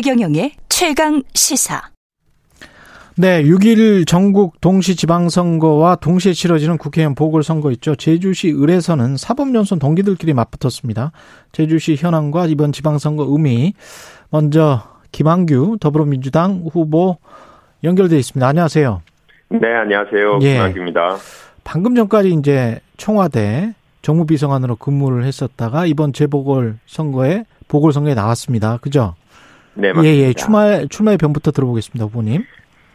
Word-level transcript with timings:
최경영의 0.00 0.52
최강 0.68 1.24
시사. 1.34 1.82
네, 3.16 3.42
6일 3.42 4.06
전국 4.06 4.60
동시 4.60 4.94
지방선거와 4.94 5.96
동시에 5.96 6.34
치러지는 6.34 6.78
국회의원 6.78 7.16
보궐선거 7.16 7.72
있죠. 7.72 7.96
제주시 7.96 8.52
을에서는 8.52 9.16
사법연수원 9.16 9.80
동기들끼리 9.80 10.34
맞붙었습니다. 10.34 11.10
제주시 11.50 11.96
현황과 11.96 12.46
이번 12.46 12.70
지방선거 12.70 13.26
의미. 13.28 13.74
먼저 14.30 14.84
김한규 15.10 15.78
더불어민주당 15.80 16.62
후보 16.72 17.18
연결돼 17.82 18.16
있습니다. 18.18 18.46
안녕하세요. 18.46 19.02
네, 19.48 19.74
안녕하세요. 19.74 20.38
예. 20.42 20.52
김한규입니다. 20.52 21.16
방금 21.64 21.96
전까지 21.96 22.34
이제 22.34 22.78
청와대 22.98 23.74
정무비서관으로 24.02 24.76
근무를 24.76 25.24
했었다가 25.24 25.86
이번 25.86 26.12
재보궐 26.12 26.78
선거에 26.86 27.46
보궐선거에 27.66 28.14
나왔습니다. 28.14 28.76
그죠? 28.80 29.16
네, 29.78 29.92
맞습니다. 29.92 30.04
예, 30.04 30.28
예. 30.28 30.32
출마, 30.32 30.84
출마의 30.86 31.18
변부터 31.18 31.52
들어보겠습니다, 31.52 32.06
후보님. 32.06 32.42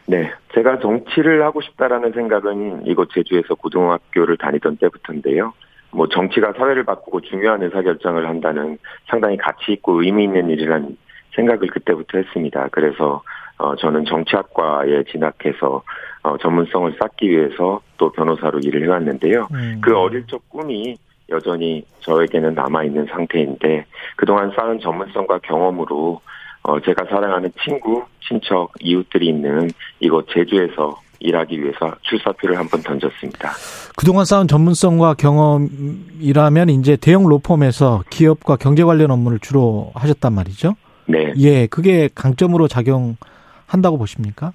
네, 0.06 0.30
제가 0.54 0.80
정치를 0.80 1.42
하고 1.42 1.62
싶다라는 1.62 2.12
생각은 2.12 2.86
이곳 2.86 3.08
제주에서 3.14 3.54
고등학교를 3.54 4.36
다니던 4.36 4.76
때부터인데요. 4.76 5.54
뭐 5.92 6.08
정치가 6.08 6.52
사회를 6.52 6.84
바꾸고 6.84 7.22
중요한 7.22 7.62
의사결정을 7.62 8.28
한다는 8.28 8.78
상당히 9.08 9.38
가치 9.38 9.72
있고 9.72 10.02
의미 10.02 10.24
있는 10.24 10.50
일이라는 10.50 10.96
생각을 11.34 11.68
그때부터 11.68 12.18
했습니다. 12.18 12.68
그래서 12.70 13.22
어, 13.56 13.74
저는 13.76 14.04
정치학과에 14.04 15.04
진학해서 15.04 15.82
어, 16.22 16.36
전문성을 16.38 16.96
쌓기 16.98 17.30
위해서 17.30 17.80
또 17.96 18.10
변호사로 18.12 18.58
일을 18.58 18.82
해왔는데요. 18.84 19.48
음. 19.54 19.80
그 19.82 19.96
어릴 19.96 20.26
적 20.26 20.46
꿈이 20.50 20.96
여전히 21.30 21.86
저에게는 22.00 22.54
남아있는 22.54 23.06
상태인데 23.06 23.86
그동안 24.16 24.52
쌓은 24.54 24.80
전문성과 24.80 25.38
경험으로 25.38 26.20
어, 26.64 26.80
제가 26.80 27.04
사랑하는 27.04 27.52
친구, 27.62 28.02
친척, 28.26 28.72
이웃들이 28.80 29.28
있는 29.28 29.70
이곳 30.00 30.26
제주에서 30.30 30.98
일하기 31.20 31.62
위해서 31.62 31.94
출사표를 32.02 32.58
한번 32.58 32.82
던졌습니다. 32.82 33.50
그동안 33.96 34.24
쌓은 34.24 34.48
전문성과 34.48 35.14
경험이라면 35.14 36.70
이제 36.70 36.96
대형 36.96 37.28
로펌에서 37.28 38.02
기업과 38.10 38.56
경제 38.56 38.82
관련 38.82 39.10
업무를 39.10 39.38
주로 39.38 39.92
하셨단 39.94 40.32
말이죠. 40.32 40.74
네. 41.06 41.32
예, 41.38 41.66
그게 41.66 42.08
강점으로 42.14 42.66
작용한다고 42.66 43.98
보십니까? 43.98 44.52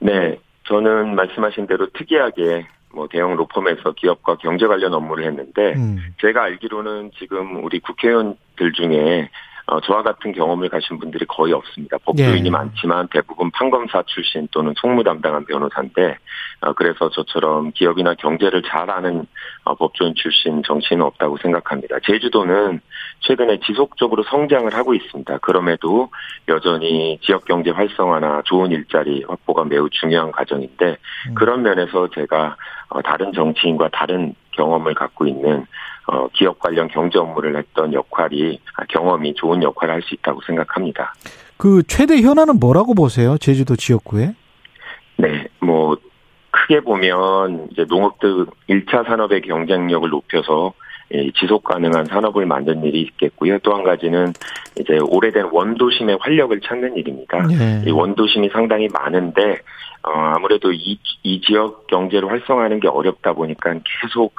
네. 0.00 0.38
저는 0.64 1.14
말씀하신 1.14 1.66
대로 1.66 1.86
특이하게 1.90 2.66
뭐 2.94 3.08
대형 3.08 3.36
로펌에서 3.36 3.92
기업과 3.92 4.36
경제 4.36 4.66
관련 4.66 4.94
업무를 4.94 5.24
했는데 5.26 5.74
음. 5.74 5.98
제가 6.20 6.44
알기로는 6.44 7.10
지금 7.18 7.64
우리 7.64 7.80
국회의원들 7.80 8.72
중에 8.74 9.28
어, 9.66 9.80
저와 9.80 10.02
같은 10.02 10.32
경험을 10.32 10.68
가신 10.68 10.98
분들이 10.98 11.24
거의 11.26 11.52
없습니다. 11.54 11.96
법조인이 12.04 12.46
예. 12.46 12.50
많지만 12.50 13.08
대부분 13.10 13.50
판검사 13.50 14.02
출신 14.06 14.46
또는 14.50 14.74
총무 14.76 15.02
담당한 15.04 15.44
변호사인데 15.46 16.18
어, 16.60 16.72
그래서 16.74 17.08
저처럼 17.10 17.72
기업이나 17.72 18.14
경제를 18.14 18.62
잘 18.62 18.90
아는 18.90 19.26
어, 19.64 19.74
법조인 19.74 20.14
출신 20.16 20.62
정치인은 20.62 21.04
없다고 21.06 21.38
생각합니다. 21.38 21.96
제주도는 22.04 22.80
최근에 23.20 23.60
지속적으로 23.60 24.22
성장을 24.24 24.72
하고 24.74 24.94
있습니다. 24.94 25.38
그럼에도 25.38 26.10
여전히 26.48 27.18
지역 27.22 27.46
경제 27.46 27.70
활성화나 27.70 28.42
좋은 28.44 28.70
일자리 28.70 29.24
확보가 29.26 29.64
매우 29.64 29.88
중요한 29.88 30.30
과정인데 30.30 30.96
음. 31.28 31.34
그런 31.34 31.62
면에서 31.62 32.08
제가 32.10 32.56
어, 32.90 33.00
다른 33.00 33.32
정치인과 33.32 33.88
다른 33.92 34.34
경험을 34.52 34.94
갖고 34.94 35.26
있는 35.26 35.66
어, 36.06 36.28
기업 36.32 36.58
관련 36.58 36.88
경제 36.88 37.18
업무를 37.18 37.56
했던 37.56 37.92
역할이 37.92 38.60
아, 38.76 38.84
경험이 38.88 39.34
좋은 39.34 39.62
역할을 39.62 39.94
할 39.94 40.02
수 40.02 40.14
있다고 40.14 40.40
생각합니다. 40.46 41.14
그 41.56 41.82
최대 41.84 42.20
현안은 42.20 42.58
뭐라고 42.60 42.94
보세요? 42.94 43.38
제주도 43.38 43.74
지역구에? 43.76 44.34
네, 45.16 45.46
뭐 45.60 45.96
크게 46.50 46.80
보면 46.80 47.68
이제 47.72 47.84
농업 47.86 48.18
등 48.18 48.46
1차 48.68 49.06
산업의 49.06 49.42
경쟁력을 49.42 50.08
높여서 50.10 50.74
이 50.74 50.83
지속 51.38 51.64
가능한 51.64 52.06
산업을 52.06 52.46
만드는 52.46 52.84
일이 52.84 53.02
있겠고요. 53.02 53.58
또 53.60 53.74
한 53.74 53.82
가지는 53.84 54.32
이제 54.78 54.98
오래된 55.00 55.48
원도심의 55.52 56.18
활력을 56.20 56.60
찾는 56.60 56.96
일입니다. 56.96 57.38
예. 57.50 57.82
이 57.88 57.90
원도심이 57.90 58.48
상당히 58.52 58.88
많은데 58.92 59.58
어, 60.02 60.10
아무래도 60.36 60.72
이, 60.72 60.98
이 61.22 61.40
지역 61.40 61.86
경제를 61.86 62.30
활성화하는 62.30 62.80
게 62.80 62.88
어렵다 62.88 63.32
보니까 63.32 63.74
계속 64.02 64.34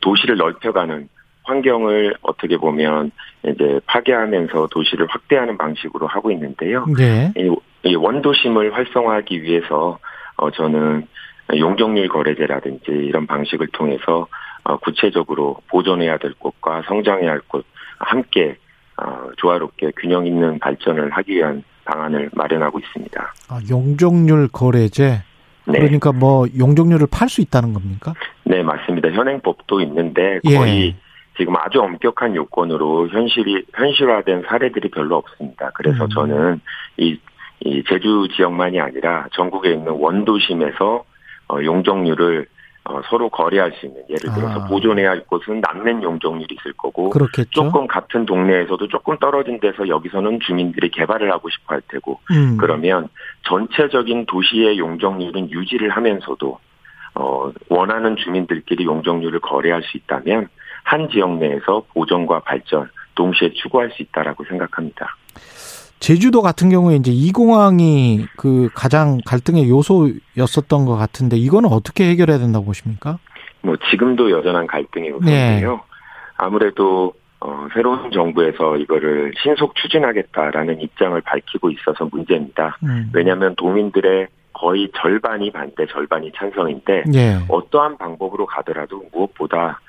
도시를 0.00 0.36
넓혀가는 0.36 1.08
환경을 1.44 2.14
어떻게 2.22 2.56
보면 2.58 3.10
이제 3.46 3.80
파괴하면서 3.86 4.68
도시를 4.70 5.06
확대하는 5.08 5.56
방식으로 5.56 6.06
하고 6.06 6.30
있는데요. 6.30 6.84
예. 7.00 7.32
이, 7.36 7.50
이 7.84 7.94
원도심을 7.96 8.74
활성화하기 8.74 9.42
위해서 9.42 9.98
어, 10.36 10.50
저는 10.50 11.06
용적률 11.56 12.08
거래제라든지 12.08 12.90
이런 12.90 13.26
방식을 13.26 13.68
통해서 13.68 14.22
어, 14.22 14.26
구체적으로 14.82 15.56
보존해야 15.68 16.18
될 16.18 16.34
곳과 16.34 16.82
성장해야 16.86 17.30
할곳 17.30 17.64
함께 17.98 18.56
어, 18.96 19.30
조화롭게 19.36 19.92
균형 19.96 20.26
있는 20.26 20.58
발전을 20.58 21.10
하기 21.10 21.32
위한 21.36 21.62
방안을 21.84 22.30
마련하고 22.32 22.78
있습니다. 22.78 23.34
아, 23.48 23.60
용적률 23.70 24.48
거래제. 24.48 25.22
네, 25.66 25.78
그러니까 25.78 26.12
뭐 26.12 26.46
용적률을 26.58 27.06
팔 27.10 27.28
수 27.28 27.40
있다는 27.40 27.74
겁니까? 27.74 28.14
네 28.44 28.62
맞습니다. 28.62 29.10
현행법도 29.10 29.80
있는데 29.82 30.40
예. 30.44 30.56
거의 30.56 30.96
지금 31.36 31.54
아주 31.56 31.80
엄격한 31.80 32.34
요건으로 32.34 33.08
현실이 33.08 33.66
현실화된 33.74 34.44
사례들이 34.48 34.90
별로 34.90 35.16
없습니다. 35.16 35.70
그래서 35.74 36.04
음. 36.04 36.08
저는 36.08 36.60
이, 36.96 37.18
이 37.60 37.82
제주 37.88 38.26
지역만이 38.34 38.80
아니라 38.80 39.26
전국에 39.32 39.72
있는 39.72 39.92
원도심에서 39.92 41.04
어, 41.50 41.62
용적률을 41.62 42.46
어, 42.88 43.02
서로 43.10 43.28
거래할 43.28 43.70
수 43.72 43.84
있는 43.84 44.02
예를 44.08 44.34
들어서 44.34 44.60
아. 44.62 44.66
보존해야 44.66 45.10
할 45.10 45.20
곳은 45.26 45.60
남는 45.60 46.02
용적률이 46.02 46.56
있을 46.58 46.72
거고 46.72 47.10
그렇겠죠. 47.10 47.50
조금 47.50 47.86
같은 47.86 48.24
동네에서도 48.24 48.88
조금 48.88 49.18
떨어진 49.18 49.60
데서 49.60 49.86
여기서는 49.86 50.40
주민들이 50.40 50.90
개발을 50.90 51.30
하고 51.30 51.50
싶어 51.50 51.74
할 51.74 51.82
테고 51.88 52.18
음. 52.30 52.56
그러면 52.58 53.08
전체적인 53.42 54.24
도시의 54.24 54.78
용적률은 54.78 55.50
유지를 55.50 55.90
하면서도 55.90 56.58
어, 57.14 57.52
원하는 57.68 58.16
주민들끼리 58.16 58.86
용적률을 58.86 59.40
거래할 59.40 59.82
수 59.82 59.98
있다면 59.98 60.48
한 60.84 61.10
지역 61.10 61.36
내에서 61.36 61.84
보존과 61.92 62.40
발전 62.40 62.88
동시에 63.14 63.52
추구할 63.52 63.90
수 63.90 64.02
있다라고 64.02 64.44
생각합니다. 64.44 65.14
제주도 66.00 66.42
같은 66.42 66.70
경우에 66.70 66.96
이제 66.96 67.10
이 67.12 67.32
공항이 67.32 68.26
그 68.36 68.68
가장 68.74 69.18
갈등의 69.26 69.68
요소였었던 69.68 70.84
것 70.84 70.96
같은데 70.96 71.36
이거는 71.36 71.70
어떻게 71.70 72.08
해결해야 72.10 72.38
된다고 72.38 72.66
보십니까? 72.66 73.18
뭐 73.62 73.76
지금도 73.90 74.30
여전한 74.30 74.66
갈등의 74.66 75.10
요소인데요. 75.10 75.80
아무래도 76.36 77.12
어, 77.40 77.68
새로운 77.72 78.10
정부에서 78.10 78.76
이거를 78.76 79.32
신속 79.42 79.74
추진하겠다라는 79.76 80.80
입장을 80.80 81.20
밝히고 81.20 81.70
있어서 81.70 82.08
문제입니다. 82.10 82.78
음. 82.82 83.10
왜냐하면 83.12 83.54
도민들의 83.56 84.28
거의 84.52 84.90
절반이 84.96 85.52
반대, 85.52 85.86
절반이 85.86 86.32
찬성인데 86.34 87.04
예. 87.14 87.38
어떠한 87.48 87.98
방법으로 87.98 88.46
가더라도 88.46 89.04
무엇보다 89.12 89.80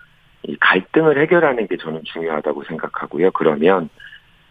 이 0.43 0.55
갈등을 0.59 1.19
해결하는 1.21 1.67
게 1.67 1.77
저는 1.77 2.03
중요하다고 2.05 2.63
생각하고요. 2.65 3.31
그러면 3.31 3.89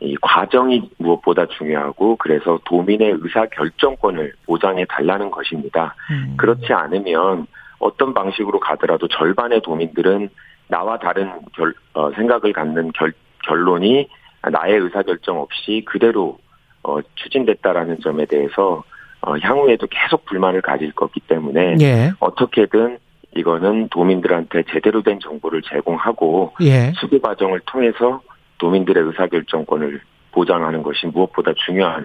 이 0.01 0.17
과정이 0.21 0.91
무엇보다 0.99 1.47
중요하고 1.47 2.17
그래서 2.17 2.59
도민의 2.65 3.19
의사 3.21 3.47
결정권을 3.47 4.33
보장해 4.47 4.85
달라는 4.89 5.31
것입니다. 5.31 5.95
음. 6.11 6.35
그렇지 6.37 6.73
않으면 6.73 7.47
어떤 7.79 8.15
방식으로 8.15 8.61
가더라도 8.61 9.09
절반의 9.09 9.61
도민들은 9.63 10.29
나와 10.69 10.99
다른 10.99 11.31
결, 11.55 11.75
어, 11.95 12.13
생각을 12.13 12.53
갖는 12.53 12.93
결, 12.93 13.13
결론이 13.45 14.09
나의 14.51 14.79
의사 14.79 15.03
결정 15.03 15.41
없이 15.41 15.83
그대로 15.87 16.39
어, 16.83 16.99
추진됐다라는 17.17 18.01
점에 18.01 18.27
대해서 18.27 18.85
어, 19.21 19.37
향후에도 19.37 19.87
계속 19.89 20.25
불만을 20.27 20.63
가질 20.63 20.93
거기 20.93 21.21
때문에 21.21 21.77
예. 21.81 22.13
어떻게든 22.21 22.99
이거는 23.37 23.89
도민들한테 23.89 24.63
제대로 24.73 25.03
된 25.03 25.19
정보를 25.21 25.63
제공하고 25.63 26.55
예. 26.61 26.93
수기 26.97 27.21
과정을 27.21 27.61
통해서 27.67 28.23
도민들의 28.59 29.03
의사결정권을 29.05 30.01
보장하는 30.33 30.83
것이 30.83 31.07
무엇보다 31.07 31.53
중요한 31.67 32.05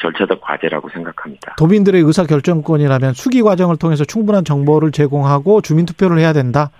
절차적 0.00 0.40
과제라고 0.40 0.88
생각합니다. 0.90 1.54
도민들의 1.56 2.02
의사 2.02 2.24
결정권이라면 2.24 3.14
수기 3.14 3.42
과정을 3.42 3.76
통해서 3.76 4.04
충분한 4.04 4.44
정보를 4.44 4.90
제공하고 4.90 5.60
주민 5.60 5.86
투표를 5.86 6.18
해야 6.18 6.32
된다. 6.32 6.70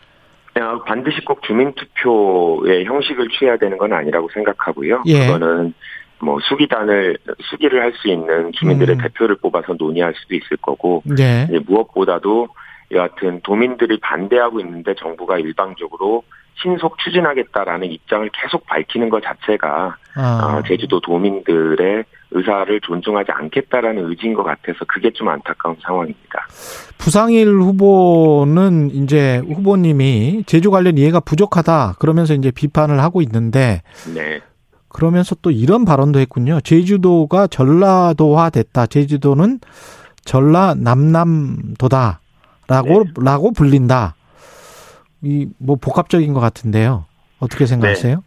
어, 0.54 0.82
반드시 0.84 1.24
꼭 1.24 1.42
주민투표의 1.44 2.84
형식을 2.84 3.28
취해야 3.30 3.56
되는 3.56 3.78
건 3.78 3.92
아니라고 3.92 4.28
생각하고요. 4.34 5.04
예. 5.06 5.26
그거는 5.26 5.72
뭐 6.20 6.38
수기단을 6.40 7.16
수기를 7.50 7.80
할 7.80 7.92
수 7.94 8.08
있는 8.08 8.52
주민들의 8.52 8.96
음. 8.96 9.00
대표를 9.02 9.36
뽑아서 9.36 9.74
논의할 9.78 10.14
수도 10.14 10.34
있을 10.34 10.56
거고 10.58 11.02
예. 11.18 11.48
무엇보다도 11.66 12.48
여하튼 12.90 13.40
도민들이 13.42 13.98
반대하고 14.00 14.60
있는데 14.60 14.94
정부가 14.94 15.38
일방적으로 15.38 16.22
신속 16.60 16.98
추진하겠다라는 16.98 17.90
입장을 17.90 18.28
계속 18.32 18.66
밝히는 18.66 19.08
것 19.08 19.22
자체가 19.22 19.96
아. 20.14 20.56
어, 20.58 20.62
제주도 20.66 21.00
도민들의 21.00 22.04
의사를 22.32 22.80
존중하지 22.80 23.30
않겠다라는 23.32 24.08
의지인 24.08 24.34
것 24.34 24.42
같아서 24.42 24.84
그게 24.86 25.10
좀 25.10 25.28
안타까운 25.28 25.76
상황입니다. 25.82 26.46
부상일 26.98 27.48
후보는 27.48 28.90
이제 28.90 29.38
후보님이 29.38 30.44
제주 30.46 30.70
관련 30.70 30.96
이해가 30.98 31.20
부족하다 31.20 31.94
그러면서 31.98 32.34
이제 32.34 32.50
비판을 32.50 33.00
하고 33.00 33.20
있는데 33.22 33.82
네. 34.14 34.40
그러면서 34.88 35.34
또 35.42 35.50
이런 35.50 35.84
발언도 35.84 36.20
했군요. 36.20 36.60
제주도가 36.60 37.46
전라도화 37.46 38.50
됐다. 38.50 38.86
제주도는 38.86 39.58
전라 40.24 40.74
남남도다 40.76 42.20
라고 42.68 43.04
네. 43.04 43.10
라고 43.18 43.52
불린다. 43.52 44.14
이 45.22 45.48
뭐 45.58 45.76
복합적인 45.76 46.32
것 46.32 46.40
같은데요. 46.40 47.06
어떻게 47.40 47.66
생각하세요? 47.66 48.16
네. 48.16 48.22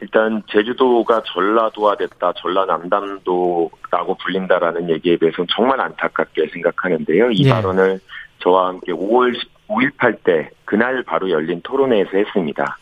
일단 0.00 0.42
제주도가 0.50 1.22
전라도화됐다, 1.24 2.32
전라남담도라고 2.36 4.14
불린다라는 4.22 4.90
얘기에 4.90 5.16
대해서는 5.16 5.46
정말 5.50 5.80
안타깝게 5.80 6.48
생각하는데요. 6.52 7.30
이 7.30 7.44
예. 7.46 7.50
발언을 7.50 8.00
저와 8.40 8.68
함께 8.68 8.92
5월 8.92 9.34
5.18 9.68 10.22
때 10.24 10.50
그날 10.64 11.02
바로 11.04 11.30
열린 11.30 11.60
토론회에서 11.62 12.10
했습니다. 12.12 12.76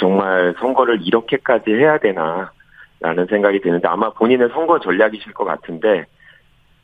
정말 0.00 0.54
선거를 0.58 1.00
이렇게까지 1.02 1.70
해야 1.70 1.98
되나 1.98 2.50
라는 3.00 3.26
생각이 3.26 3.60
드는데 3.60 3.86
아마 3.86 4.10
본인은 4.10 4.48
선거 4.48 4.80
전략이실 4.80 5.32
것 5.32 5.44
같은데 5.44 6.06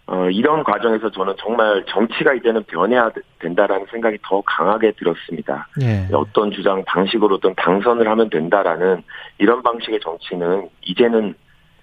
어, 0.06 0.28
이런 0.28 0.62
과정에서 0.64 1.10
저는 1.10 1.34
정말 1.38 1.82
정치가 1.88 2.34
이제는 2.34 2.64
변해야 2.64 3.10
된다라는 3.38 3.86
생각이 3.90 4.18
더 4.22 4.42
강하게 4.42 4.92
들었습니다. 4.92 5.66
예. 5.80 6.08
어떤 6.12 6.50
주장 6.50 6.84
방식으로든 6.84 7.54
당선을 7.56 8.06
하면 8.08 8.28
된다라는 8.28 9.02
이런 9.38 9.62
방식의 9.62 10.00
정치는 10.00 10.68
이제는 10.82 11.34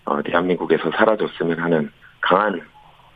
어, 0.06 0.22
대한민국에서 0.22 0.92
사라졌으면 0.92 1.60
하는 1.60 1.92
강한 2.22 2.62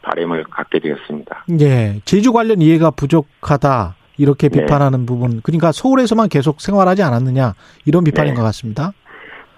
바램을 0.01 0.43
갖게 0.45 0.79
되었습니다. 0.79 1.45
예. 1.61 1.99
제주 2.05 2.33
관련 2.33 2.61
이해가 2.61 2.91
부족하다. 2.91 3.95
이렇게 4.17 4.49
네. 4.49 4.61
비판하는 4.61 5.01
네. 5.01 5.05
부분. 5.05 5.41
그러니까 5.41 5.71
서울에서만 5.71 6.29
계속 6.29 6.61
생활하지 6.61 7.03
않았느냐. 7.03 7.53
이런 7.85 8.03
비판인 8.03 8.33
네. 8.33 8.37
것 8.37 8.43
같습니다. 8.45 8.91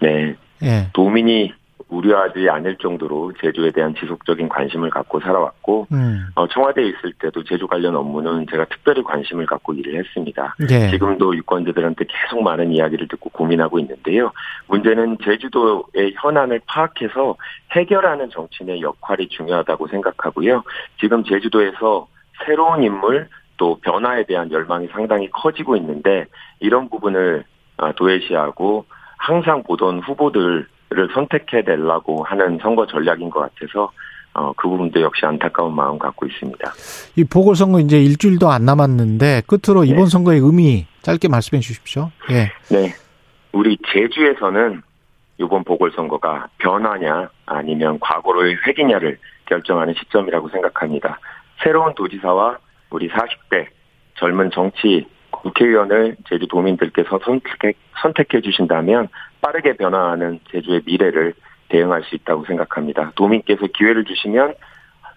네. 0.02 0.36
예. 0.64 0.90
도민이 0.94 1.54
우려하지 1.90 2.50
않을 2.50 2.78
정도로 2.78 3.34
제주에 3.40 3.72
대한 3.72 3.96
지속적인 3.96 4.50
관심을 4.50 4.90
갖고 4.90 5.20
살아왔고 5.20 5.88
음. 5.92 6.28
어, 6.36 6.48
청와대에 6.48 6.86
있을 6.86 7.14
때도 7.20 7.44
제주 7.44 7.66
관련 7.68 7.96
업무는 7.96 8.46
제가 8.50 8.66
특별히 8.66 9.04
관심을 9.04 9.46
갖고 9.46 9.74
일을 9.74 9.96
했습니다. 9.96 10.56
네. 10.60 10.90
지금도 10.90 11.36
유권자들한테 11.38 12.06
계속 12.06 12.44
많은 12.44 12.72
이야기를 12.72 13.08
듣고 13.08 13.30
고민하고 13.30 13.80
있는데요. 13.80 14.32
문제는 14.68 15.18
제주도의 15.24 16.14
현안을 16.16 16.62
파악해서 16.68 17.36
해결하는 17.72 18.30
정치인의 18.30 18.82
역할이 18.82 19.30
중요하다고 19.30 19.88
생각하고요. 19.88 20.64
지금 21.00 21.24
제주도에서 21.24 22.08
새로운 22.46 22.84
인물 22.84 23.30
또 23.56 23.80
변화에 23.82 24.26
대한 24.26 24.52
열망이 24.52 24.88
상당히 24.88 25.30
커지고 25.32 25.76
있는데 25.78 26.26
이런 26.60 26.90
부분을 26.90 27.44
아, 27.78 27.92
도외시하고 27.94 28.86
항상 29.18 29.64
보던 29.64 30.00
후보들 30.00 30.68
를 30.90 31.10
선택해 31.14 31.64
내려고 31.64 32.24
하는 32.24 32.60
선거 32.62 32.88
전략인 32.88 33.30
것 33.30 33.42
같아서 33.42 33.92
어, 34.34 34.54
그 34.54 34.70
부분도 34.70 35.02
역시 35.02 35.26
안타까운 35.26 35.76
마음 35.76 36.00
갖고 36.00 36.26
있습니다. 36.26 36.72
이 37.18 37.24
보궐선거 37.26 37.82
이제 37.82 38.02
일주일도 38.02 38.50
안 38.50 38.64
남았는데 38.64 39.42
끝으로 39.48 39.82
네. 39.82 39.90
이번 39.90 40.06
선거의 40.06 40.40
의미 40.40 40.86
짧게 41.02 41.28
말씀해 41.28 41.60
주십시오. 41.60 42.12
예. 42.30 42.52
네. 42.74 42.94
우리 43.52 43.78
제주에서는 43.92 44.82
이번 45.40 45.64
보궐선거가 45.66 46.48
변화냐 46.60 47.30
아니면 47.46 48.00
과거로의 48.00 48.56
회기냐를 48.66 49.18
결정하는 49.46 49.94
시점이라고 49.94 50.48
생각합니다. 50.50 51.20
새로운 51.64 51.94
도지사와 51.96 52.60
우리 52.92 53.10
40대 53.10 53.68
젊은 54.16 54.52
정치 54.52 55.06
국회의원을 55.42 56.18
제주 56.30 56.48
도민들께서 56.48 57.20
선택해, 57.24 57.74
선택해 58.02 58.42
주신다면 58.42 59.08
빠르게 59.42 59.76
변화하는 59.78 60.40
제주의 60.52 60.82
미래를 60.86 61.34
대응할 61.70 62.04
수 62.04 62.16
있다고 62.16 62.46
생각합니다. 62.46 63.12
도민께서 63.16 63.68
기회를 63.68 64.06
주시면 64.06 64.54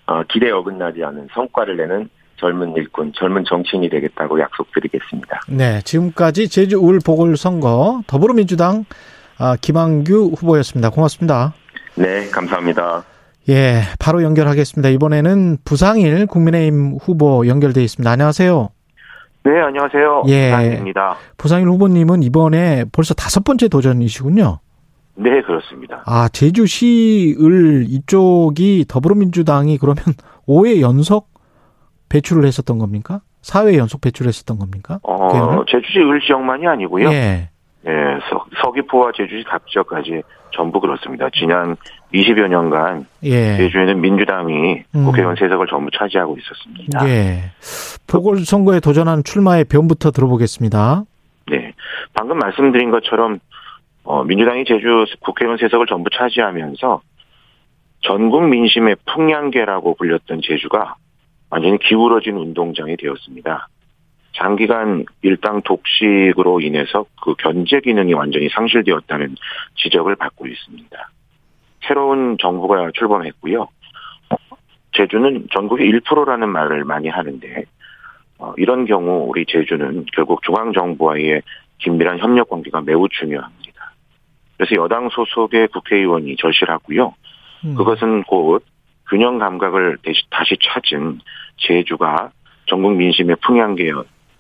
어, 0.07 0.23
기대에 0.25 0.51
어긋나지 0.51 1.05
않은 1.05 1.29
성과를 1.33 1.77
내는 1.77 2.09
젊은 2.37 2.75
일꾼, 2.75 3.13
젊은 3.15 3.45
정치인이 3.45 3.89
되겠다고 3.91 4.41
약속드리겠습니다. 4.41 5.41
네, 5.49 5.81
지금까지 5.83 6.49
제주 6.49 6.79
울 6.79 6.99
보궐선거 7.05 8.03
더불어민주당 8.07 8.85
아, 9.39 9.57
김한규 9.61 10.33
후보였습니다. 10.37 10.91
고맙습니다. 10.91 11.55
네, 11.95 12.29
감사합니다. 12.31 13.05
예, 13.49 13.81
바로 13.99 14.23
연결하겠습니다. 14.23 14.89
이번에는 14.91 15.59
부상일 15.65 16.27
국민의힘 16.27 16.97
후보 17.01 17.47
연결돼 17.47 17.83
있습니다. 17.83 18.11
안녕하세요. 18.11 18.80
네, 19.43 19.59
안녕하세요. 19.61 20.25
예. 20.29 20.51
부상일입니다. 20.51 21.17
부상일 21.37 21.69
후보님은 21.69 22.23
이번에 22.23 22.85
벌써 22.93 23.15
다섯 23.15 23.43
번째 23.45 23.69
도전이시군요. 23.69 24.59
네, 25.15 25.43
그렇습니다. 25.43 26.03
아, 26.07 26.29
제주시을 26.29 27.87
이쪽이 27.89 28.87
더불어민주당이 28.89 29.79
그러면 29.79 30.05
5회 30.49 30.81
연속 30.81 31.29
배출을 32.09 32.45
했었던 32.45 32.79
겁니까? 32.79 33.21
4회 33.43 33.77
연속 33.77 34.01
배출했었던 34.01 34.59
겁니까? 34.59 34.99
어, 35.03 35.65
제주시 35.67 36.01
을 36.01 36.21
지역만이 36.21 36.67
아니고요. 36.67 37.11
예. 37.13 37.50
네, 37.83 37.93
서, 38.29 38.45
서귀포와 38.63 39.13
제주시 39.17 39.45
각 39.45 39.67
지역까지 39.67 40.23
전부 40.53 40.81
그렇습니다. 40.81 41.29
지난 41.33 41.77
20여 42.13 42.49
년간 42.49 43.07
예. 43.23 43.57
제주에는 43.57 44.01
민주당이 44.01 44.83
음. 44.95 45.05
국회의원 45.05 45.37
세석을 45.37 45.67
전부 45.69 45.91
차지하고 45.97 46.37
있었습니다. 46.39 47.09
예. 47.09 47.53
보궐선거에 48.07 48.81
도전한 48.81 49.23
출마의 49.25 49.65
변부터 49.65 50.11
들어보겠습니다. 50.11 51.05
네. 51.49 51.73
방금 52.13 52.39
말씀드린 52.39 52.91
것처럼 52.91 53.39
어, 54.03 54.25
민주당이 54.25 54.65
제주 54.65 55.05
국회의원 55.21 55.57
세석을 55.59 55.87
전부 55.87 56.11
차지하면서 56.11 57.01
전국 58.03 58.49
민심의 58.49 58.97
풍량계라고 59.07 59.95
불렸던 59.95 60.41
제주가 60.43 60.97
완전히 61.51 61.79
기울어진 61.79 62.37
운동장이 62.37 62.97
되었습니다. 62.97 63.69
장기간 64.33 65.05
일당 65.23 65.63
독식으로 65.63 66.61
인해서 66.61 67.05
그 67.23 67.35
견제 67.35 67.81
기능이 67.81 68.15
완전히 68.15 68.49
상실되었다는 68.49 69.35
지적을 69.77 70.17
받고 70.17 70.47
있습니다. 70.47 71.11
새로운 71.87 72.37
정부가 72.39 72.91
출범했고요. 72.95 73.69
제주는 74.93 75.49
전국의 75.53 75.91
1%라는 75.91 76.49
말을 76.49 76.85
많이 76.85 77.09
하는데 77.09 77.65
어, 78.39 78.55
이런 78.57 78.87
경우 78.87 79.27
우리 79.29 79.45
제주는 79.47 80.07
결국 80.15 80.43
중앙 80.43 80.73
정부와의 80.73 81.43
긴밀한 81.79 82.19
협력 82.19 82.49
관계가 82.49 82.83
매우 82.83 83.09
중요합니다. 83.09 83.93
그래서 84.57 84.75
여당 84.77 85.09
소속의 85.11 85.69
국회의원이 85.69 86.37
절실하고요. 86.37 87.15
음. 87.65 87.75
그것은 87.75 88.25
곧 88.25 88.65
균형 89.09 89.39
감각을 89.39 89.99
다시 90.31 90.57
찾은 90.63 91.21
제주가 91.57 92.31
전국 92.67 92.95
민심의 92.95 93.37
풍향계 93.43 93.91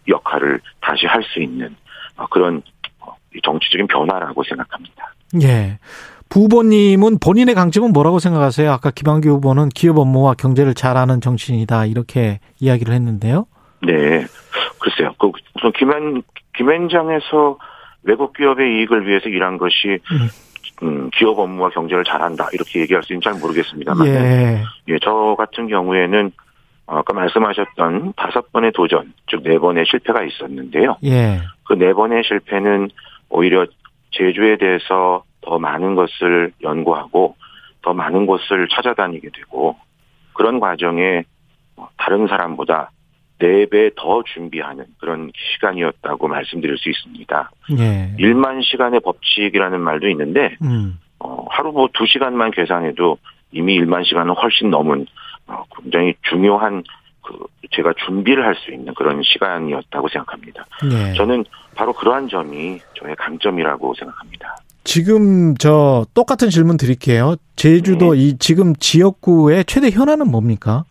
역할을 0.08 0.60
다시 0.80 1.06
할 1.06 1.22
수 1.22 1.40
있는 1.40 1.74
어, 2.16 2.26
그런 2.26 2.62
어, 3.00 3.14
정치적인 3.42 3.86
변화라고 3.86 4.42
생각합니다. 4.44 5.14
예. 5.42 5.78
부보님은 6.28 7.18
본인의 7.18 7.54
강점은 7.54 7.92
뭐라고 7.92 8.18
생각하세요? 8.20 8.70
아까 8.70 8.90
김한규 8.90 9.28
후보는 9.30 9.68
기업 9.70 9.98
업무와 9.98 10.34
경제를 10.34 10.74
잘하는 10.74 11.20
정치인이다 11.20 11.86
이렇게 11.86 12.38
이야기를 12.60 12.94
했는데요. 12.94 13.46
네, 13.82 14.24
글쎄요. 14.78 15.12
그 15.18 15.30
우선 15.56 15.72
김한 15.72 16.22
김현장에서 16.56 17.58
외국 18.04 18.32
기업의 18.34 18.78
이익을 18.78 19.06
위해서 19.06 19.28
일한 19.28 19.58
것이 19.58 19.98
음. 20.12 20.28
음, 20.82 21.10
기업 21.10 21.38
업무와 21.38 21.70
경제를 21.70 22.04
잘한다 22.04 22.48
이렇게 22.52 22.80
얘기할 22.80 23.02
수 23.02 23.12
있는지 23.12 23.24
잘 23.24 23.34
모르겠습니다만, 23.38 24.06
예. 24.06 24.64
예, 24.88 24.98
저 25.02 25.34
같은 25.36 25.68
경우에는 25.68 26.32
아까 26.98 27.12
말씀하셨던 27.14 28.14
다섯 28.16 28.50
번의 28.52 28.72
도전, 28.72 29.12
즉 29.28 29.42
네 29.42 29.58
번의 29.58 29.84
실패가 29.86 30.22
있었는데요. 30.24 30.96
예. 31.04 31.40
그 31.64 31.74
네 31.74 31.92
번의 31.92 32.22
실패는 32.24 32.88
오히려 33.28 33.66
제주에 34.12 34.56
대해서 34.56 35.22
더 35.40 35.58
많은 35.58 35.94
것을 35.94 36.52
연구하고 36.62 37.36
더 37.82 37.94
많은 37.94 38.26
곳을 38.26 38.68
찾아다니게 38.68 39.28
되고 39.34 39.76
그런 40.34 40.58
과정에 40.60 41.22
다른 41.96 42.26
사람보다 42.26 42.90
네 43.38 43.64
배 43.66 43.90
더 43.96 44.22
준비하는 44.34 44.84
그런 44.98 45.30
시간이었다고 45.54 46.28
말씀드릴 46.28 46.76
수 46.76 46.90
있습니다. 46.90 47.50
예. 47.78 48.14
1만 48.18 48.62
시간의 48.62 49.00
법칙이라는 49.00 49.80
말도 49.80 50.08
있는데 50.08 50.56
음. 50.62 50.98
어, 51.20 51.46
하루 51.50 51.72
뭐 51.72 51.86
2시간만 51.88 52.54
계산해도 52.54 53.16
이미 53.52 53.80
1만 53.80 54.04
시간은 54.04 54.34
훨씬 54.34 54.70
넘은 54.70 55.02
어, 55.02 55.06
굉장히 55.82 56.14
중요한 56.22 56.82
그 57.22 57.38
제가 57.72 57.92
준비를 58.06 58.44
할 58.44 58.54
수 58.56 58.72
있는 58.72 58.94
그런 58.94 59.22
시간이었다고 59.22 60.08
생각합니다. 60.08 60.66
네. 60.82 61.14
저는 61.14 61.44
바로 61.74 61.92
그러한 61.92 62.28
점이 62.28 62.80
저의 62.98 63.14
강점이라고 63.16 63.94
생각합니다. 63.94 64.56
지금 64.84 65.54
저 65.56 66.04
똑같은 66.14 66.48
질문 66.50 66.76
드릴게요. 66.76 67.36
제주도 67.56 68.14
네. 68.14 68.20
이 68.20 68.38
지금 68.38 68.74
지역구의 68.74 69.64
최대 69.66 69.90
현안은 69.90 70.30
뭡니까? 70.30 70.84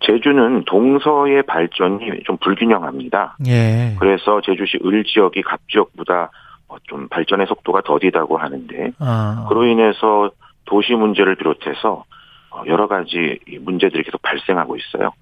제주는 0.00 0.64
동서의 0.64 1.42
발전이 1.42 2.22
좀 2.24 2.36
불균형합니다. 2.38 3.36
예. 3.48 3.96
그래서 3.98 4.40
제주시 4.42 4.78
을 4.84 5.04
지역이 5.04 5.42
갑 5.42 5.60
지역보다 5.70 6.30
어, 6.68 6.76
좀 6.84 7.08
발전의 7.08 7.46
속도가 7.46 7.82
더디다고 7.82 8.36
하는데 8.38 8.92
아. 8.98 9.46
그로 9.48 9.64
인해서 9.66 10.30
도시 10.64 10.92
문제를 10.92 11.34
비롯해서 11.34 11.92
어, 11.92 12.04
여러 12.66 12.88
가지 12.88 13.38
이 13.46 13.58
문제들이 13.58 14.02
계속 14.02 14.20
발생하고 14.22 14.76
있어요. 14.76 15.12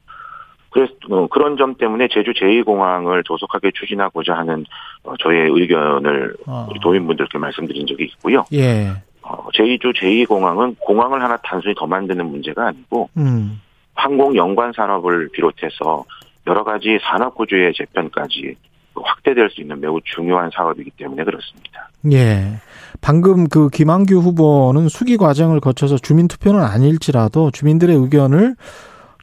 그래서 0.70 0.92
어, 1.10 1.26
그런 1.28 1.56
점 1.56 1.74
때문에 1.76 2.08
제주 2.08 2.32
제2공항을 2.32 3.24
조속하게 3.24 3.70
추진하고자 3.74 4.34
하는 4.34 4.66
어, 5.04 5.16
저의 5.16 5.48
의견을 5.50 6.36
어. 6.46 6.66
우리 6.70 6.78
도민분들께 6.80 7.38
말씀드린 7.38 7.86
적이 7.86 8.04
있고요. 8.04 8.44
예. 8.52 8.92
어, 9.22 9.48
제주 9.54 9.92
제2공항은 9.92 10.76
공항을 10.80 11.22
하나 11.22 11.36
단순히 11.38 11.74
더 11.74 11.86
만드는 11.86 12.26
문제가 12.26 12.66
아니고 12.66 13.08
음. 13.16 13.60
항공 13.94 14.36
연관 14.36 14.72
산업을 14.72 15.30
비롯해서 15.32 16.04
여러 16.46 16.62
가지 16.62 16.98
산업 17.02 17.34
구조의 17.34 17.72
재편까지 17.74 18.54
확대될 19.02 19.50
수 19.50 19.60
있는 19.60 19.80
매우 19.80 20.00
중요한 20.04 20.50
사업이기 20.54 20.90
때문에 20.92 21.24
그렇습니다. 21.24 21.90
예. 22.12 22.60
방금 23.00 23.48
그 23.48 23.68
김한규 23.68 24.18
후보는 24.18 24.88
수기 24.88 25.16
과정을 25.16 25.60
거쳐서 25.60 25.96
주민 25.96 26.28
투표는 26.28 26.62
아닐지라도 26.62 27.50
주민들의 27.50 27.94
의견을 27.96 28.54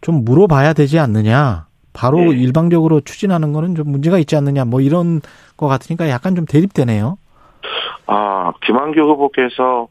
좀 0.02 0.24
물어봐야 0.24 0.74
되지 0.74 1.00
않느냐. 1.00 1.66
바로 1.94 2.18
네. 2.18 2.40
일방적으로 2.40 3.02
추진하는 3.02 3.54
거는 3.54 3.76
좀 3.76 3.92
문제가 3.92 4.18
있지 4.18 4.36
않느냐. 4.36 4.66
뭐 4.66 4.82
이런 4.82 5.22
거 5.58 5.68
같으니까 5.68 6.10
약간 6.10 6.36
좀 6.36 6.46
대립되네요. 6.46 7.18
아, 8.08 8.52
김한규 8.66 9.00
후보께서 9.00 9.88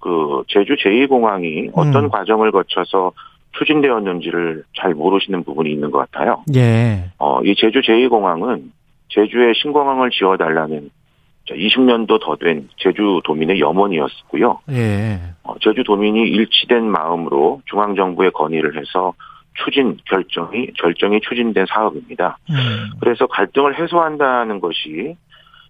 그 0.00 0.42
제주 0.48 0.74
제2공항이 0.76 1.70
어떤 1.72 2.04
음. 2.04 2.08
과정을 2.10 2.52
거쳐서 2.52 3.12
추진되었는지를 3.52 4.64
잘 4.76 4.94
모르시는 4.94 5.44
부분이 5.44 5.70
있는 5.70 5.90
것 5.90 5.98
같아요. 6.10 6.42
예. 6.54 7.10
어, 7.18 7.40
이 7.42 7.54
제주 7.56 7.80
제2공항은 7.80 8.70
제주에 9.08 9.52
신공항을 9.54 10.10
지어달라는 10.10 10.90
20년도 11.50 12.20
더 12.20 12.36
된 12.36 12.68
제주 12.78 13.20
도민의 13.24 13.60
염원이었고요. 13.60 14.60
예. 14.70 15.20
어, 15.42 15.54
제주 15.60 15.84
도민이 15.84 16.22
일치된 16.22 16.84
마음으로 16.90 17.60
중앙정부에 17.66 18.30
건의를 18.30 18.78
해서 18.80 19.12
추진 19.62 19.98
결정이 20.06 20.72
결정이 20.78 21.20
추진된 21.20 21.66
사업입니다. 21.68 22.38
음. 22.50 22.90
그래서 23.00 23.26
갈등을 23.26 23.78
해소한다는 23.78 24.60
것이 24.60 25.16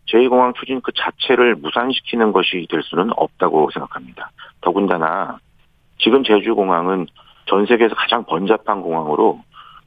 제2공항 0.07 0.55
추진 0.55 0.81
그 0.81 0.93
자체를 0.93 1.57
무산시키는 1.57 2.33
것이 2.33 2.67
될 2.71 2.83
수는 2.83 3.11
없다고 3.17 3.71
생각합니다. 3.73 4.31
더군다나 4.61 5.39
지금 5.99 6.23
제주공항은 6.25 7.07
전 7.47 7.67
세계에서 7.67 7.95
가장 7.95 8.25
번잡한 8.25 8.81
공항으로 8.81 9.41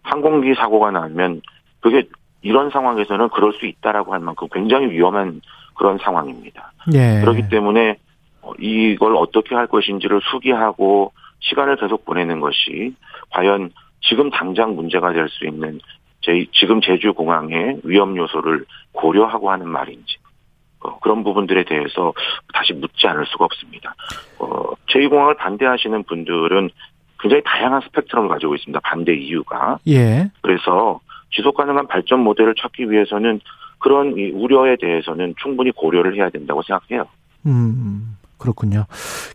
항공기 0.03 0.53
사고가 0.55 0.91
나면 0.91 1.41
그게 1.79 2.07
이런 2.41 2.69
상황에서는 2.69 3.29
그럴 3.29 3.53
수 3.53 3.65
있다라고 3.65 4.13
할 4.13 4.19
만큼 4.19 4.47
굉장히 4.51 4.89
위험한 4.91 5.41
그런 5.75 5.97
상황입니다. 5.97 6.71
예. 6.93 7.21
그렇기 7.21 7.49
때문에 7.49 7.97
어, 8.41 8.51
이걸 8.59 9.15
어떻게 9.15 9.55
할 9.55 9.67
것인지를 9.67 10.21
수기하고 10.31 11.11
시간을 11.39 11.77
계속 11.77 12.05
보내는 12.05 12.39
것이 12.39 12.95
과연 13.31 13.71
지금 14.01 14.29
당장 14.29 14.75
문제가 14.75 15.13
될 15.13 15.27
수 15.29 15.45
있는 15.45 15.79
제, 16.21 16.45
지금 16.53 16.81
제주 16.81 17.13
공항의 17.13 17.81
위험 17.83 18.17
요소를 18.17 18.65
고려하고 18.91 19.51
하는 19.51 19.67
말인지 19.67 20.17
어, 20.79 20.99
그런 20.99 21.23
부분들에 21.23 21.63
대해서 21.63 22.13
다시 22.53 22.73
묻지 22.73 23.07
않을 23.07 23.25
수가 23.27 23.45
없습니다. 23.45 23.95
어, 24.39 24.73
제2공항을 24.89 25.37
반대하시는 25.37 26.03
분들은 26.03 26.69
굉장히 27.19 27.41
다양한 27.45 27.81
스펙트럼을 27.81 28.29
가지고 28.29 28.55
있습니다. 28.55 28.79
반대 28.81 29.13
이유가. 29.15 29.79
예. 29.87 30.29
그래서 30.41 30.99
지속 31.31 31.55
가능한 31.57 31.87
발전 31.87 32.19
모델을 32.21 32.55
찾기 32.55 32.89
위해서는 32.89 33.39
그런 33.79 34.17
이 34.17 34.31
우려에 34.31 34.75
대해서는 34.79 35.35
충분히 35.41 35.71
고려를 35.71 36.15
해야 36.15 36.29
된다고 36.29 36.61
생각해요. 36.63 37.05
음. 37.45 38.17
그렇군요. 38.37 38.85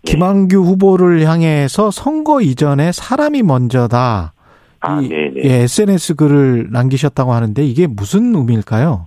네. 0.04 0.12
김한규 0.12 0.62
후보를 0.62 1.22
향해서 1.26 1.90
선거 1.90 2.40
이전에 2.40 2.92
사람이 2.92 3.42
먼저다. 3.42 4.32
아, 4.80 5.00
이, 5.00 5.08
네네. 5.08 5.42
예, 5.44 5.62
SNS 5.62 6.16
글을 6.16 6.68
남기셨다고 6.70 7.32
하는데 7.32 7.62
이게 7.64 7.86
무슨 7.86 8.34
의미일까요? 8.34 9.06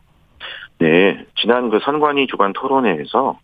네, 0.79 1.25
지난 1.35 1.69
그 1.69 1.79
선관위 1.83 2.27
주간 2.27 2.53
토론회에서 2.53 3.39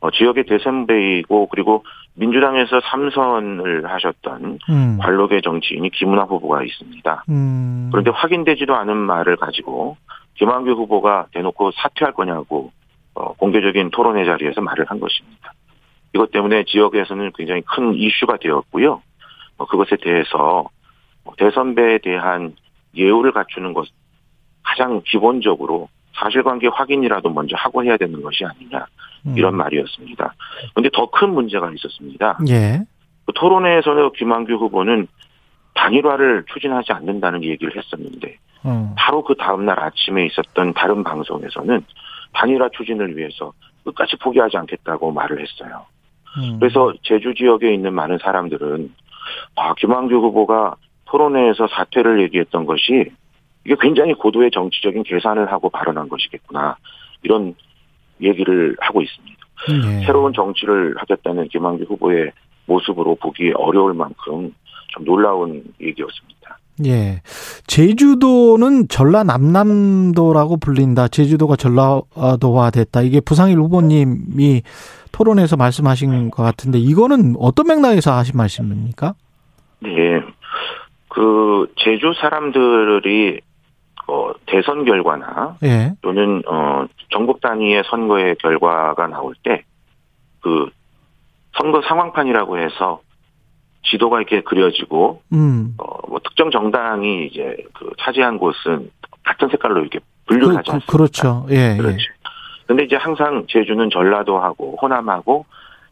어, 0.00 0.10
지역의 0.10 0.44
대선배이고 0.46 1.48
그리고 1.48 1.84
민주당에서 2.20 2.80
삼선을 2.82 3.90
하셨던 3.90 4.58
음. 4.68 4.98
관록의 5.00 5.40
정치인이 5.40 5.88
김은하 5.88 6.24
후보가 6.24 6.62
있습니다. 6.62 7.24
음. 7.30 7.88
그런데 7.90 8.10
확인되지도 8.10 8.74
않은 8.74 8.94
말을 8.94 9.36
가지고 9.36 9.96
김한규 10.34 10.72
후보가 10.72 11.28
대놓고 11.32 11.70
사퇴할 11.72 12.12
거냐고 12.12 12.72
어, 13.14 13.32
공개적인 13.32 13.90
토론회 13.90 14.26
자리에서 14.26 14.60
말을 14.60 14.84
한 14.88 15.00
것입니다. 15.00 15.54
이것 16.14 16.30
때문에 16.30 16.64
지역에서는 16.64 17.32
굉장히 17.34 17.62
큰 17.62 17.94
이슈가 17.94 18.36
되었고요. 18.36 19.00
어, 19.56 19.66
그것에 19.66 19.96
대해서 20.02 20.68
어, 21.24 21.32
대선배에 21.38 22.00
대한 22.02 22.54
예우를 22.94 23.32
갖추는 23.32 23.72
것 23.72 23.88
가장 24.62 25.00
기본적으로 25.06 25.88
사실관계 26.20 26.68
확인이라도 26.68 27.30
먼저 27.30 27.56
하고 27.56 27.82
해야 27.82 27.96
되는 27.96 28.20
것이 28.22 28.44
아니냐 28.44 28.86
음. 29.26 29.34
이런 29.36 29.56
말이었습니다. 29.56 30.34
그런데 30.74 30.90
더 30.92 31.06
큰 31.10 31.30
문제가 31.34 31.70
있었습니다. 31.72 32.38
예. 32.48 32.80
그 33.26 33.32
토론회에서는 33.34 34.12
김한규 34.12 34.54
후보는 34.54 35.08
단일화를 35.74 36.44
추진하지 36.52 36.92
않는다는 36.92 37.44
얘기를 37.44 37.74
했었는데 37.76 38.36
어. 38.64 38.94
바로 38.98 39.22
그 39.24 39.34
다음날 39.34 39.78
아침에 39.80 40.26
있었던 40.26 40.74
다른 40.74 41.02
방송에서는 41.04 41.84
단일화 42.34 42.68
추진을 42.76 43.16
위해서 43.16 43.52
끝까지 43.84 44.16
포기하지 44.16 44.56
않겠다고 44.58 45.12
말을 45.12 45.40
했어요. 45.40 45.86
음. 46.38 46.58
그래서 46.60 46.92
제주 47.02 47.34
지역에 47.34 47.72
있는 47.72 47.94
많은 47.94 48.18
사람들은 48.18 48.92
아, 49.56 49.74
김한규 49.74 50.14
후보가 50.16 50.76
토론회에서 51.06 51.66
사퇴를 51.68 52.22
얘기했던 52.22 52.66
것이 52.66 53.10
이게 53.64 53.76
굉장히 53.80 54.14
고도의 54.14 54.50
정치적인 54.50 55.02
계산을 55.04 55.52
하고 55.52 55.68
발언한 55.70 56.08
것이겠구나 56.08 56.76
이런 57.22 57.54
얘기를 58.20 58.76
하고 58.80 59.02
있습니다. 59.02 59.36
예. 59.70 60.04
새로운 60.06 60.32
정치를 60.32 60.94
하겠다는 60.96 61.48
김한규 61.48 61.84
후보의 61.84 62.32
모습으로 62.66 63.16
보기 63.16 63.52
어려울 63.54 63.94
만큼 63.94 64.54
좀 64.88 65.04
놀라운 65.04 65.62
얘기였습니다. 65.80 66.58
예. 66.86 67.20
제주도는 67.66 68.88
전라남남도라고 68.88 70.56
불린다. 70.56 71.08
제주도가 71.08 71.56
전라도화 71.56 72.70
됐다. 72.70 73.02
이게 73.02 73.20
부상일 73.20 73.58
후보님이 73.58 74.62
토론에서 75.12 75.56
말씀하신 75.56 76.30
것 76.30 76.42
같은데 76.42 76.78
이거는 76.78 77.34
어떤 77.38 77.66
맥락에서 77.66 78.12
하신 78.12 78.36
말씀입니까? 78.36 79.14
네. 79.80 79.90
그 81.08 81.66
제주 81.76 82.12
사람들이 82.18 83.40
어 83.40 83.49
대선 84.50 84.84
결과나 84.84 85.56
예. 85.62 85.92
또는 86.02 86.42
어 86.46 86.86
전국 87.10 87.40
단위의 87.40 87.84
선거의 87.86 88.36
결과가 88.36 89.06
나올 89.06 89.34
때 89.42 89.64
그 90.40 90.70
선거 91.56 91.82
상황판이라고 91.82 92.58
해서 92.58 93.00
지도가 93.84 94.18
이렇게 94.18 94.42
그려지고 94.42 95.22
음. 95.32 95.74
어뭐 95.78 96.20
특정 96.20 96.50
정당이 96.50 97.26
이제 97.26 97.56
그 97.72 97.90
차지한 97.98 98.38
곳은 98.38 98.90
같은 99.24 99.48
색깔로 99.48 99.80
이렇게 99.80 100.00
분류를 100.26 100.54
그, 100.54 100.56
하지 100.58 100.70
그, 100.70 100.74
않습니까? 100.74 100.92
그렇죠. 100.92 101.46
예, 101.50 101.72
예. 101.72 101.76
그렇죠. 101.76 101.98
근데 102.66 102.84
이제 102.84 102.96
항상 102.96 103.46
제주는 103.48 103.90
전라도하고 103.90 104.76
호남하고 104.80 105.44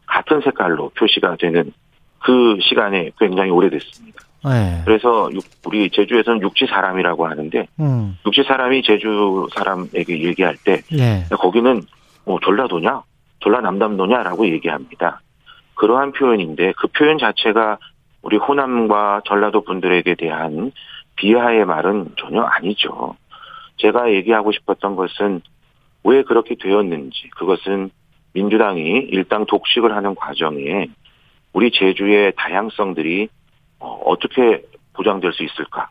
같은 0.05 0.41
색깔로 0.41 0.89
표시가 0.89 1.35
되는 1.37 1.71
그 2.19 2.57
시간이 2.61 3.11
굉장히 3.19 3.49
오래됐습니다. 3.49 4.23
예. 4.47 4.81
그래서 4.85 5.29
육- 5.33 5.43
우리 5.65 5.89
제주에서는 5.89 6.41
육지 6.41 6.65
사람이라고 6.67 7.27
하는데 7.27 7.67
음. 7.79 8.17
육지 8.25 8.43
사람이 8.43 8.83
제주 8.83 9.47
사람에게 9.55 10.23
얘기할 10.23 10.55
때 10.63 10.81
예. 10.93 11.21
야, 11.31 11.35
거기는 11.37 11.81
뭐 12.25 12.39
전라도냐, 12.43 13.01
전라남담도냐라고 13.41 14.47
얘기합니다. 14.47 15.21
그러한 15.75 16.11
표현인데 16.13 16.73
그 16.77 16.87
표현 16.87 17.17
자체가 17.17 17.77
우리 18.21 18.37
호남과 18.37 19.21
전라도 19.25 19.61
분들에게 19.63 20.15
대한 20.15 20.71
비하의 21.15 21.65
말은 21.65 22.09
전혀 22.17 22.41
아니죠. 22.41 23.15
제가 23.77 24.11
얘기하고 24.11 24.51
싶었던 24.51 24.95
것은 24.95 25.41
왜 26.03 26.23
그렇게 26.23 26.55
되었는지 26.55 27.29
그것은 27.37 27.89
민주당이 28.33 29.07
일당 29.09 29.45
독식을 29.45 29.95
하는 29.95 30.15
과정에 30.15 30.87
우리 31.53 31.71
제주의 31.71 32.31
다양성들이 32.37 33.29
어, 33.79 34.01
어떻게 34.05 34.63
보장될 34.93 35.33
수 35.33 35.43
있을까? 35.43 35.89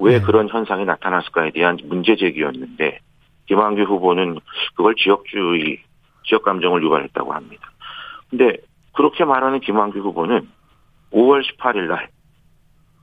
왜 0.00 0.18
네. 0.18 0.24
그런 0.24 0.48
현상이 0.48 0.84
나타났을까에 0.84 1.50
대한 1.50 1.78
문제 1.84 2.16
제기였는데 2.16 3.00
김한규 3.46 3.82
후보는 3.82 4.38
그걸 4.74 4.94
지역주의, 4.94 5.82
지역 6.24 6.44
감정을 6.44 6.82
유발했다고 6.82 7.32
합니다. 7.32 7.70
근데 8.30 8.56
그렇게 8.92 9.24
말하는 9.24 9.60
김한규 9.60 9.98
후보는 9.98 10.48
5월 11.12 11.42
18일 11.42 11.88
날, 11.88 12.08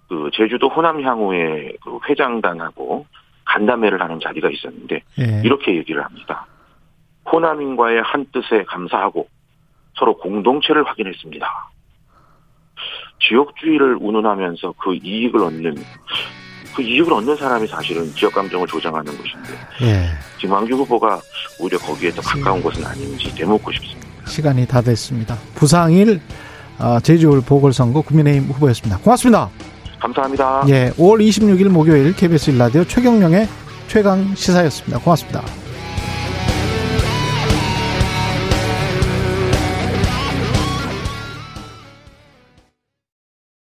그, 0.07 0.29
제주도 0.33 0.69
호남향후의 0.69 1.77
그 1.83 1.99
회장단하고 2.07 3.05
간담회를 3.43 4.01
하는 4.01 4.19
자리가 4.21 4.49
있었는데, 4.49 5.03
예. 5.19 5.41
이렇게 5.43 5.75
얘기를 5.75 6.03
합니다. 6.03 6.47
호남인과의 7.31 8.01
한 8.01 8.25
뜻에 8.31 8.63
감사하고 8.63 9.27
서로 9.97 10.17
공동체를 10.17 10.87
확인했습니다. 10.87 11.69
지역주의를 13.21 13.97
운운하면서 13.99 14.73
그 14.77 14.95
이익을 14.95 15.43
얻는, 15.43 15.75
그 16.75 16.81
이익을 16.81 17.11
얻는 17.13 17.35
사람이 17.35 17.67
사실은 17.67 18.05
지역 18.13 18.33
감정을 18.33 18.67
조장하는 18.67 19.05
것인데, 19.05 19.49
예. 19.81 20.09
김한규 20.39 20.75
후보가 20.75 21.19
오히려 21.59 21.77
거기에 21.79 22.11
더 22.11 22.21
가까운 22.21 22.61
것은 22.61 22.85
아닌지 22.85 23.33
되묻고 23.33 23.71
싶습니다. 23.71 24.07
시간이 24.27 24.67
다 24.67 24.81
됐습니다. 24.81 25.35
부상일 25.55 26.19
아, 26.79 26.99
제주울 26.99 27.41
보궐선거 27.41 28.01
국민의힘 28.01 28.51
후보였습니다. 28.51 28.99
고맙습니다. 28.99 29.49
감사합니다. 29.99 30.63
예, 30.69 30.91
5월 30.91 31.27
26일 31.27 31.69
목요일 31.69 32.15
KBS 32.15 32.51
일라디오 32.51 32.83
최경령의 32.83 33.47
최강 33.87 34.35
시사였습니다. 34.35 34.99
고맙습니다. 34.99 35.66